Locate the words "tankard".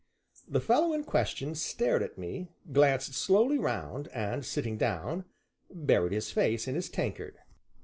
6.89-7.37